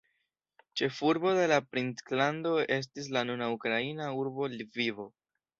Ĉefurbo 0.79 1.33
de 1.41 1.43
la 1.51 1.59
princlando 1.75 2.55
estis 2.79 3.13
la 3.19 3.23
nuna 3.31 3.53
ukraina 3.59 4.11
urbo 4.23 4.53
Lvivo. 4.59 5.11